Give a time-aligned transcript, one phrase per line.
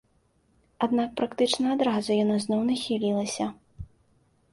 [0.85, 3.45] Аднак практычна адразу яна зноў нахілілася.